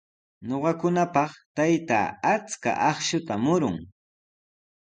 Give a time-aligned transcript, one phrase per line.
[0.47, 3.77] Ñuqakunapaq taytaa achka akshuta murun.